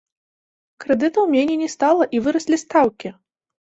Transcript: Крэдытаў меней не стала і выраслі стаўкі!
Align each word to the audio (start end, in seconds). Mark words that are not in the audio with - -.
Крэдытаў 0.83 1.29
меней 1.35 1.57
не 1.65 1.69
стала 1.75 2.03
і 2.17 2.25
выраслі 2.29 2.63
стаўкі! 2.65 3.09